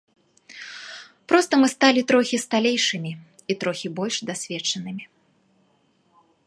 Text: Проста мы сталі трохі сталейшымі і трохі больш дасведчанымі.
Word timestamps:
Проста 1.31 1.53
мы 1.63 1.67
сталі 1.75 2.01
трохі 2.13 2.37
сталейшымі 2.45 3.11
і 3.55 3.59
трохі 3.65 3.87
больш 4.01 4.17
дасведчанымі. 4.33 5.03